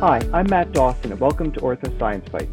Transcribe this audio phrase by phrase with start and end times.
[0.00, 2.52] Hi, I'm Matt Dawson, and welcome to Ortho Science Bites.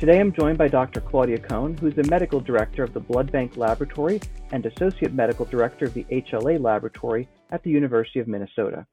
[0.00, 1.00] Today I'm joined by Dr.
[1.00, 4.20] Claudia Cohn, who's the medical director of the Blood Bank Laboratory
[4.50, 8.84] and associate medical director of the HLA Laboratory at the University of Minnesota.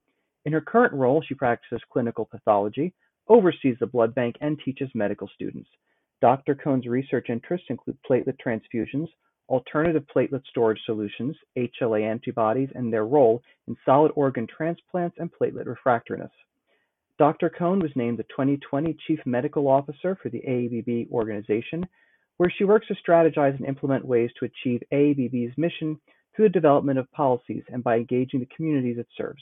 [0.46, 2.94] In her current role, she practices clinical pathology,
[3.30, 5.70] oversees the blood bank, and teaches medical students.
[6.22, 6.54] Dr.
[6.54, 9.08] Cohn's research interests include platelet transfusions,
[9.50, 15.66] alternative platelet storage solutions, HLA antibodies, and their role in solid organ transplants and platelet
[15.66, 16.30] refractoriness.
[17.18, 21.84] Doctor Cohn was named the 2020 Chief Medical Officer for the AABB organization,
[22.38, 26.00] where she works to strategize and implement ways to achieve AABB's mission
[26.36, 29.42] through the development of policies and by engaging the communities it serves.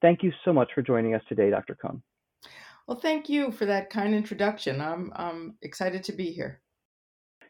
[0.00, 1.76] Thank you so much for joining us today, Dr.
[1.76, 2.02] Cohn.
[2.88, 4.80] Well, thank you for that kind introduction.
[4.80, 6.60] I'm, I'm excited to be here.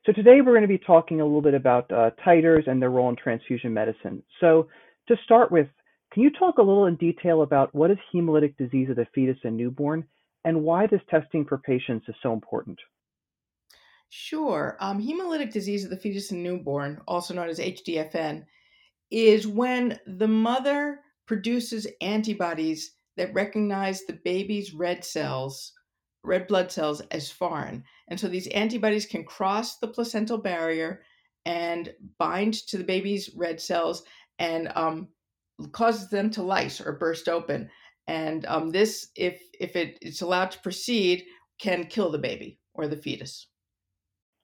[0.05, 2.91] So, today we're going to be talking a little bit about uh, titers and their
[2.91, 4.23] role in transfusion medicine.
[4.41, 4.69] So,
[5.09, 5.69] to start with,
[6.13, 9.39] can you talk a little in detail about what is hemolytic disease of the fetus
[9.45, 10.05] and newborn
[10.45, 12.79] and why this testing for patients is so important?
[14.11, 14.77] Sure.
[14.81, 18.45] Um, hemolytic disease of the fetus and newborn, also known as HDFN,
[19.11, 25.73] is when the mother produces antibodies that recognize the baby's red cells,
[26.25, 27.85] red blood cells, as foreign.
[28.09, 31.03] And so these antibodies can cross the placental barrier
[31.47, 34.03] and bind to the baby's red cells
[34.39, 35.09] and um,
[35.73, 37.71] causes them to lyse or burst open.
[38.09, 41.25] And um, this, if if it, it's allowed to proceed,
[41.61, 43.47] can kill the baby or the fetus.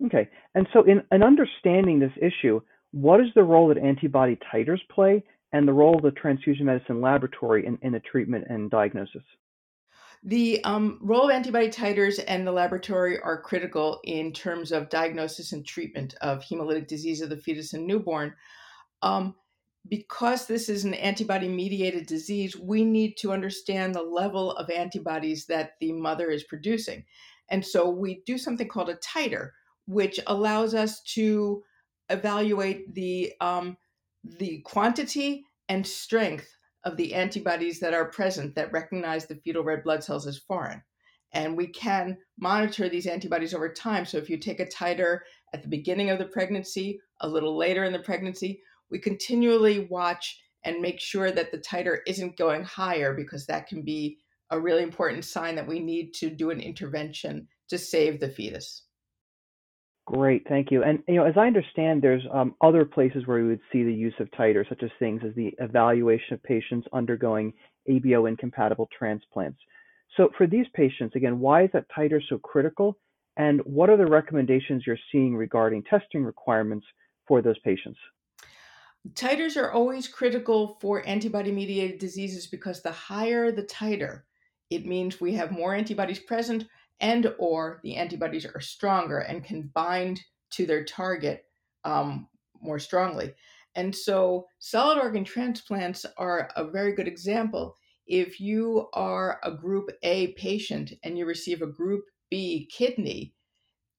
[0.06, 2.60] Okay, and so in, in understanding this issue,
[2.92, 7.00] what is the role that antibody titers play, and the role of the transfusion medicine
[7.00, 9.22] laboratory in, in the treatment and diagnosis?
[10.22, 15.52] The um, role of antibody titers and the laboratory are critical in terms of diagnosis
[15.52, 18.34] and treatment of hemolytic disease of the fetus and newborn.
[19.02, 19.34] Um,
[19.88, 25.46] because this is an antibody mediated disease, we need to understand the level of antibodies
[25.46, 27.04] that the mother is producing.
[27.50, 29.50] And so we do something called a titer,
[29.86, 31.62] which allows us to
[32.10, 33.76] evaluate the, um,
[34.24, 36.48] the quantity and strength
[36.84, 40.82] of the antibodies that are present that recognize the fetal red blood cells as foreign.
[41.32, 44.06] And we can monitor these antibodies over time.
[44.06, 45.20] So if you take a titer
[45.52, 50.40] at the beginning of the pregnancy, a little later in the pregnancy, we continually watch
[50.64, 54.18] and make sure that the titer isn't going higher because that can be
[54.50, 58.84] a really important sign that we need to do an intervention to save the fetus.
[60.06, 60.82] Great, thank you.
[60.82, 63.92] And you know, as I understand, there's um, other places where we would see the
[63.92, 67.52] use of titer, such as things as the evaluation of patients undergoing
[67.90, 69.58] ABO incompatible transplants.
[70.16, 72.96] So, for these patients, again, why is that titer so critical?
[73.36, 76.86] And what are the recommendations you're seeing regarding testing requirements
[77.26, 77.98] for those patients?
[79.14, 84.22] Titers are always critical for antibody mediated diseases because the higher the titer,
[84.70, 86.66] it means we have more antibodies present
[87.00, 90.20] and or the antibodies are stronger and can bind
[90.50, 91.44] to their target
[91.84, 92.28] um,
[92.60, 93.34] more strongly.
[93.74, 97.76] And so solid organ transplants are a very good example.
[98.06, 103.34] If you are a group A patient and you receive a group B kidney,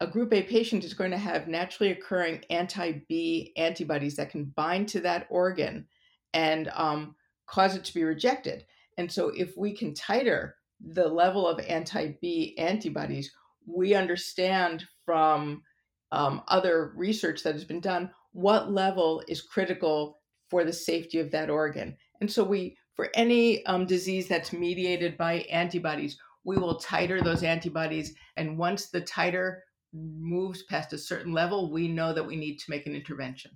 [0.01, 4.45] a group A patient is going to have naturally occurring anti B antibodies that can
[4.45, 5.87] bind to that organ
[6.33, 7.15] and um,
[7.47, 8.65] cause it to be rejected.
[8.97, 13.31] And so, if we can titer the level of anti B antibodies,
[13.65, 15.63] we understand from
[16.11, 21.31] um, other research that has been done what level is critical for the safety of
[21.31, 21.95] that organ.
[22.21, 27.43] And so, we, for any um, disease that's mediated by antibodies, we will titer those
[27.43, 28.15] antibodies.
[28.37, 29.57] And once the titer
[29.93, 33.51] moves past a certain level, we know that we need to make an intervention.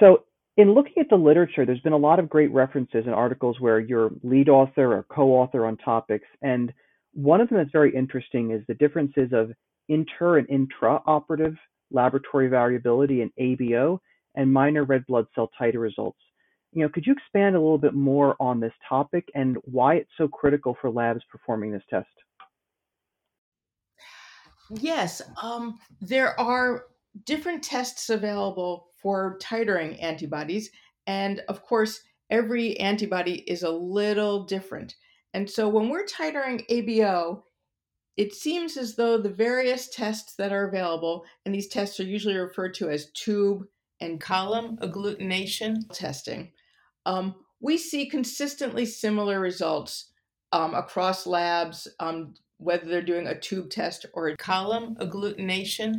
[0.00, 0.24] So,
[0.56, 3.80] in looking at the literature, there's been a lot of great references and articles where
[3.80, 6.26] you're lead author or co author on topics.
[6.42, 6.72] And
[7.14, 9.52] one of them that's very interesting is the differences of
[9.88, 11.56] inter and intraoperative
[11.90, 13.98] laboratory variability in ABO
[14.34, 16.18] and minor red blood cell titer results.
[16.72, 20.10] You know, could you expand a little bit more on this topic and why it's
[20.16, 22.08] so critical for labs performing this test?
[24.70, 26.86] Yes, um, there are
[27.24, 30.70] different tests available for titering antibodies.
[31.06, 32.00] And of course,
[32.30, 34.96] every antibody is a little different.
[35.34, 37.42] And so when we're titering ABO,
[38.16, 42.36] it seems as though the various tests that are available, and these tests are usually
[42.36, 43.64] referred to as tube
[44.00, 46.52] and column agglutination testing,
[47.06, 50.10] um, we see consistently similar results
[50.52, 55.94] um, across labs, um, whether they're doing a tube test or a column agglutination.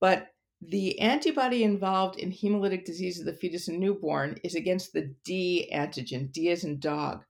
[0.00, 0.28] But
[0.60, 5.70] the antibody involved in hemolytic disease of the fetus and newborn is against the D
[5.74, 7.22] antigen, D as in dog.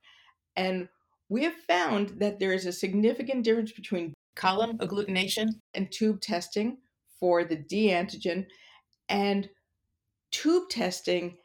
[0.55, 0.89] And
[1.29, 6.77] we have found that there is a significant difference between column agglutination and tube testing
[7.19, 8.47] for the D antigen.
[9.07, 9.49] And
[10.31, 11.37] tube testing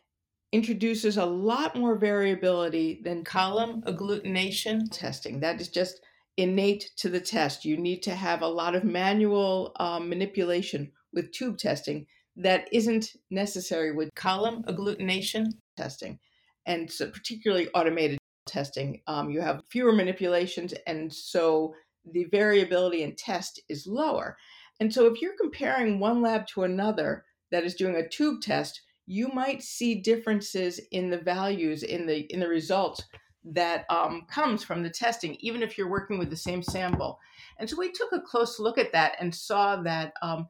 [0.53, 5.41] introduces a lot more variability than column agglutination testing.
[5.41, 6.01] That is just
[6.37, 7.65] innate to the test.
[7.65, 12.07] You need to have a lot of manual um, manipulation with tube testing
[12.37, 15.47] that isn't necessary with column agglutination
[15.77, 16.19] testing,
[16.67, 19.01] and so particularly automated testing.
[19.07, 21.75] Um, you have fewer manipulations, and so
[22.13, 24.37] the variability in test is lower.
[24.79, 28.83] And so if you're comparing one lab to another that is doing a tube test,
[29.07, 33.03] you might see differences in the values in the in the results
[33.53, 37.19] that um, comes from the testing, even if you're working with the same sample.
[37.59, 40.49] And so we took a close look at that and saw that um,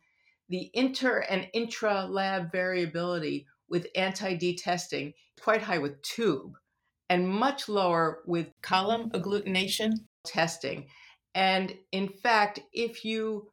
[0.48, 6.56] the inter and intra lab variability with anti D testing quite high with tube
[7.10, 9.92] and much lower with column agglutination
[10.25, 10.87] testing.
[11.34, 13.49] And in fact, if you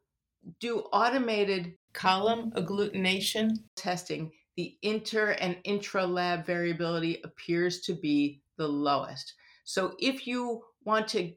[0.60, 8.68] do automated column agglutination testing, the inter and intra lab variability appears to be the
[8.68, 9.34] lowest.
[9.64, 11.32] So if you want to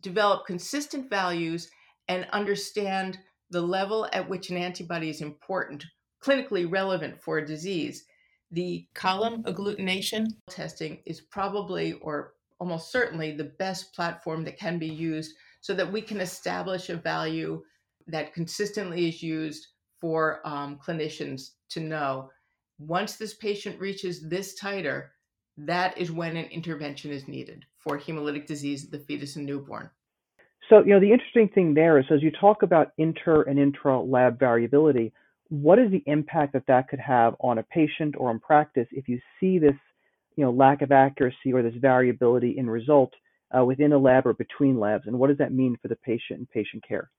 [0.00, 1.70] develop consistent values
[2.08, 3.18] and understand
[3.50, 5.84] the level at which an antibody is important,
[6.22, 8.04] clinically relevant for a disease,
[8.50, 14.88] the column agglutination testing is probably or almost certainly the best platform that can be
[14.88, 17.62] used so that we can establish a value
[18.06, 19.68] that consistently is used
[20.00, 22.28] for um, clinicians to know
[22.80, 25.08] once this patient reaches this titer,
[25.66, 29.90] that is when an intervention is needed for hemolytic disease of the fetus and newborn.
[30.68, 34.00] So, you know, the interesting thing there is as you talk about inter and intra
[34.00, 35.12] lab variability,
[35.48, 39.08] what is the impact that that could have on a patient or on practice if
[39.08, 39.74] you see this,
[40.36, 43.12] you know, lack of accuracy or this variability in result
[43.56, 46.38] uh, within a lab or between labs, and what does that mean for the patient
[46.38, 47.10] and patient care?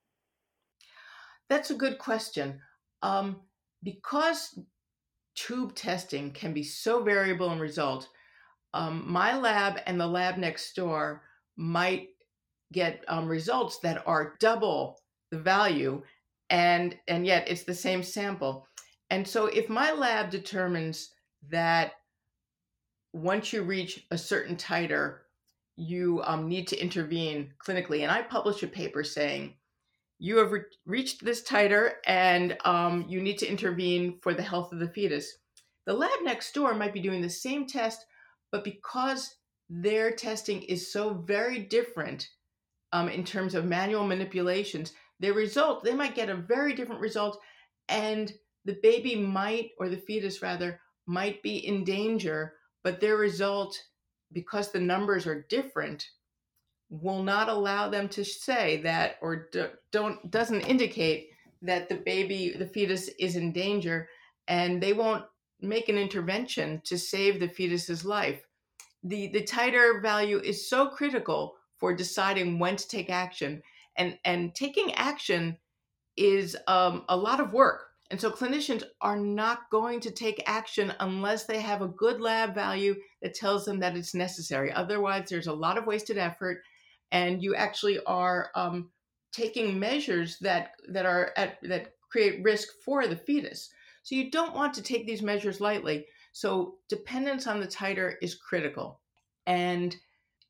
[1.49, 2.61] That's a good question.
[3.01, 3.41] Um,
[3.83, 4.57] because
[5.35, 8.07] tube testing can be so variable in result,
[8.73, 11.23] um, my lab and the lab next door
[11.57, 12.09] might
[12.71, 14.99] get um, results that are double
[15.31, 16.01] the value
[16.49, 18.67] and and yet it's the same sample.
[19.09, 21.09] And so if my lab determines
[21.49, 21.93] that
[23.13, 25.17] once you reach a certain titer
[25.81, 28.01] you um, need to intervene clinically.
[28.01, 29.55] And i publish a paper saying
[30.19, 34.71] you have re- reached this titer and um, you need to intervene for the health
[34.71, 35.37] of the fetus.
[35.87, 38.05] The lab next door might be doing the same test
[38.51, 39.35] but because
[39.69, 42.29] their testing is so very different
[42.91, 47.39] um, in terms of manual manipulations, their result, they might get a very different result,
[47.87, 48.33] and
[48.65, 52.53] the baby might, or the fetus rather, might be in danger,
[52.83, 53.77] but their result,
[54.33, 56.05] because the numbers are different,
[56.89, 61.29] will not allow them to say that or do, don't doesn't indicate
[61.61, 64.09] that the baby the fetus is in danger
[64.47, 65.23] and they won't
[65.61, 68.45] make an intervention to save the fetus's life.
[69.03, 73.61] The the titer value is so critical for deciding when to take action
[73.97, 75.57] and and taking action
[76.17, 77.87] is um, a lot of work.
[78.11, 82.53] And so clinicians are not going to take action unless they have a good lab
[82.53, 84.71] value that tells them that it's necessary.
[84.71, 86.61] Otherwise there's a lot of wasted effort
[87.11, 88.89] and you actually are um,
[89.31, 93.69] taking measures that that are at that create risk for the fetus
[94.03, 96.05] so you don't want to take these measures lightly.
[96.33, 99.01] So dependence on the titer is critical.
[99.45, 99.95] And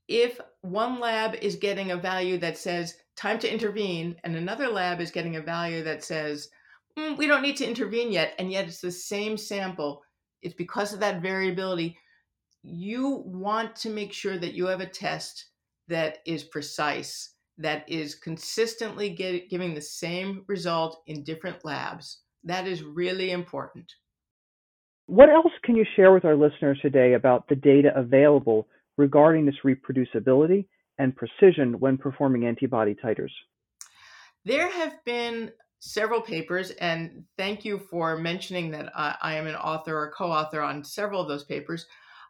[0.07, 4.99] if one lab is getting a value that says time to intervene and another lab
[4.99, 6.49] is getting a value that says
[6.97, 10.01] mm, we don't need to intervene yet and yet it's the same sample
[10.41, 11.97] it's because of that variability
[12.63, 15.45] you want to make sure that you have a test
[15.87, 22.67] that is precise that is consistently get, giving the same result in different labs that
[22.67, 23.91] is really important
[25.11, 29.55] what else can you share with our listeners today about the data available regarding this
[29.65, 30.67] reproducibility
[30.99, 33.31] and precision when performing antibody titers?
[34.45, 39.55] There have been several papers, and thank you for mentioning that I, I am an
[39.55, 41.85] author or co author on several of those papers.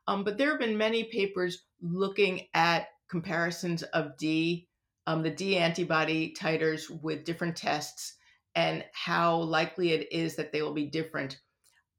[0.07, 4.67] Um, but there have been many papers looking at comparisons of D,
[5.05, 8.15] um, the D antibody titers with different tests,
[8.55, 11.39] and how likely it is that they will be different.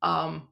[0.02, 0.48] Um,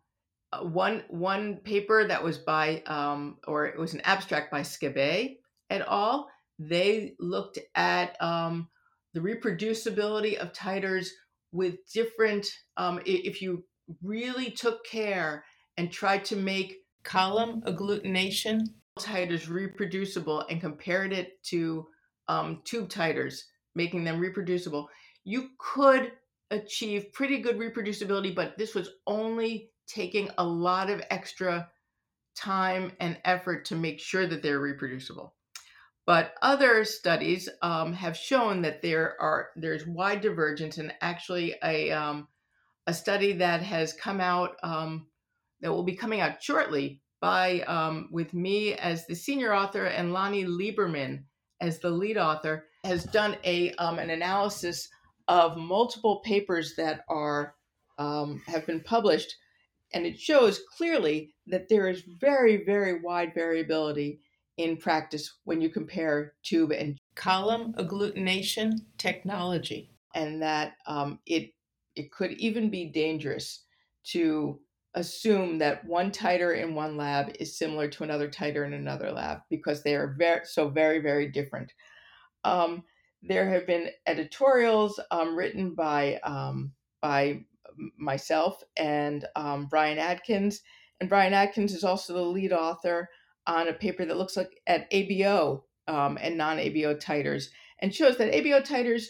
[0.52, 5.36] uh, one one paper that was by um, or it was an abstract by Skebe
[5.70, 6.28] et al.
[6.58, 8.68] They looked at um,
[9.14, 11.08] the reproducibility of titers
[11.52, 12.46] with different.
[12.76, 13.64] Um, if you
[14.02, 15.44] really took care
[15.76, 18.60] and tried to make column agglutination
[18.98, 21.86] titers reproducible and compared it to
[22.28, 23.42] um, tube titers,
[23.74, 24.88] making them reproducible,
[25.24, 26.12] you could
[26.50, 31.68] achieve pretty good reproducibility, but this was only taking a lot of extra
[32.36, 35.34] time and effort to make sure that they're reproducible.
[36.06, 41.90] But other studies um, have shown that there are there's wide divergence, and actually a
[41.92, 42.26] um,
[42.86, 45.06] a study that has come out um,
[45.60, 50.12] that will be coming out shortly by um, with me as the senior author and
[50.12, 51.24] Lani Lieberman
[51.60, 54.88] as the lead author has done a um, an analysis
[55.30, 57.54] of multiple papers that are
[57.98, 59.36] um, have been published,
[59.94, 64.20] and it shows clearly that there is very very wide variability
[64.56, 71.52] in practice when you compare tube and column agglutination technology, and that um, it
[71.94, 73.64] it could even be dangerous
[74.02, 74.58] to
[74.94, 79.38] assume that one titer in one lab is similar to another titer in another lab
[79.48, 81.72] because they are very so very very different.
[82.42, 82.82] Um,
[83.22, 87.44] there have been editorials um, written by um, by
[87.96, 90.62] myself and um, Brian Adkins,
[91.00, 93.08] and Brian Adkins is also the lead author
[93.46, 97.46] on a paper that looks like at ABO um, and non-ABO titers
[97.80, 99.06] and shows that ABO titers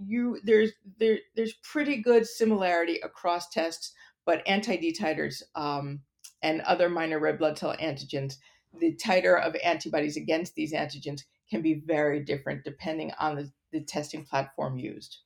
[0.00, 3.92] you there's there there's pretty good similarity across tests
[4.28, 6.00] but anti-D titers um,
[6.42, 8.34] and other minor red blood cell antigens,
[8.78, 13.80] the titer of antibodies against these antigens can be very different depending on the, the
[13.80, 15.18] testing platform used.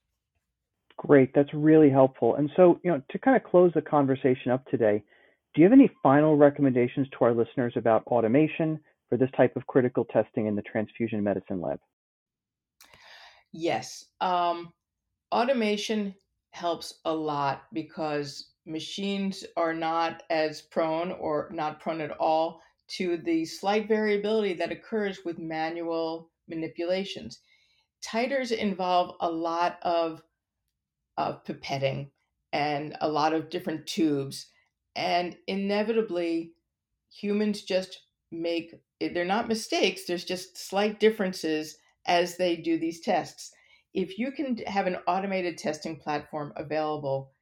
[0.97, 2.37] Great, that's really helpful.
[2.37, 5.03] And so, you know, to kind of close the conversation up today,
[5.55, 9.67] do you have any final recommendations to our listeners about automation for this type of
[9.67, 11.79] critical testing in the transfusion medicine lab?
[13.53, 14.07] Yes.
[14.21, 14.73] Um,
[15.31, 16.15] automation
[16.53, 22.61] helps a lot because machines are not as prone or not prone at all
[22.97, 27.41] to the slight variability that occurs with manual manipulations.
[28.05, 30.23] Titers involve a lot of,
[31.17, 32.11] of pipetting
[32.53, 34.49] and a lot of different tubes,
[34.95, 36.53] and inevitably,
[37.11, 43.01] humans just make eh, they're not mistakes, there's just slight differences as they do these
[43.01, 43.53] tests.
[43.95, 47.33] If you can have an automated testing platform available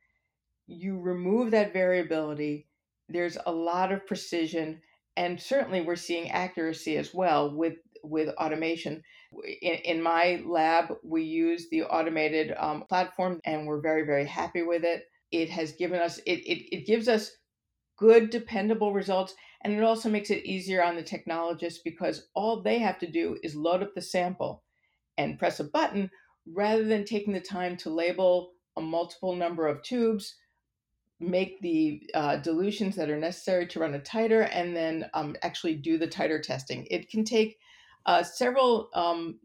[0.70, 2.68] you remove that variability.
[3.08, 4.80] There's a lot of precision,
[5.20, 9.02] and certainly we're seeing accuracy as well with with automation.
[9.60, 14.62] In, in my lab, we use the automated um, platform, and we're very very happy
[14.62, 15.04] with it.
[15.30, 17.32] It has given us it, it it gives us
[17.98, 22.78] good dependable results and it also makes it easier on the technologist because all they
[22.78, 24.64] have to do is load up the sample
[25.18, 26.10] and press a button
[26.46, 30.36] rather than taking the time to label a multiple number of tubes
[31.20, 35.76] make the uh, dilutions that are necessary to run a titer and then um, actually
[35.76, 36.86] do the titer testing.
[36.90, 37.58] It can take
[38.06, 39.38] uh, several, um,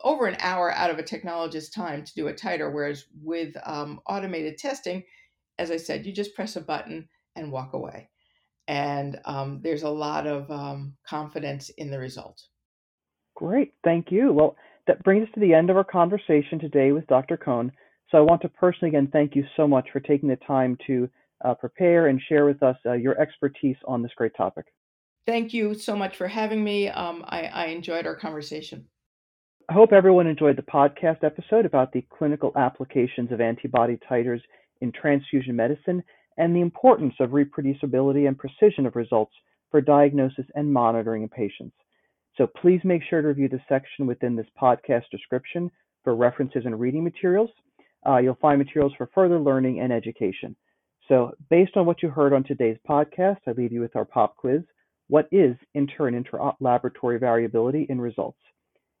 [0.00, 4.00] over an hour out of a technologist's time to do a titer, whereas with um,
[4.06, 5.02] automated testing,
[5.58, 8.08] as I said, you just press a button and walk away.
[8.68, 12.40] And um, there's a lot of um, confidence in the result.
[13.34, 14.32] Great, thank you.
[14.32, 17.36] Well, that brings us to the end of our conversation today with Dr.
[17.36, 17.72] Cohn.
[18.12, 21.08] So I want to personally again thank you so much for taking the time to
[21.44, 24.66] uh, prepare and share with us uh, your expertise on this great topic.
[25.26, 26.88] Thank you so much for having me.
[26.88, 28.86] Um, I, I enjoyed our conversation.
[29.68, 34.40] I hope everyone enjoyed the podcast episode about the clinical applications of antibody titers
[34.82, 36.02] in transfusion medicine
[36.36, 39.32] and the importance of reproducibility and precision of results
[39.70, 41.76] for diagnosis and monitoring in patients.
[42.36, 45.70] So please make sure to review the section within this podcast description
[46.04, 47.50] for references and reading materials.
[48.06, 50.56] Uh, you'll find materials for further learning and education.
[51.08, 54.36] So, based on what you heard on today's podcast, I leave you with our pop
[54.36, 54.62] quiz.
[55.08, 58.38] What is inter and intra laboratory variability in results?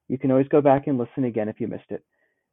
[0.08, 2.04] You can always go back and listen again if you missed it.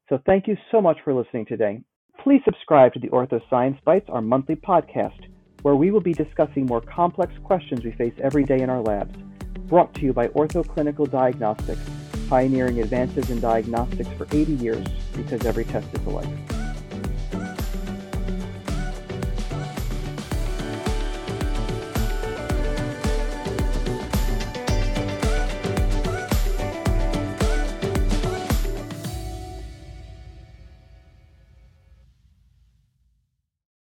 [0.08, 1.82] So, thank you so much for listening today.
[2.24, 5.28] Please subscribe to the Ortho Science Bites, our monthly podcast,
[5.62, 9.16] where we will be discussing more complex questions we face every day in our labs.
[9.68, 11.99] Brought to you by Ortho Clinical Diagnostics
[12.30, 16.59] pioneering advances in diagnostics for 80 years because every test is a life.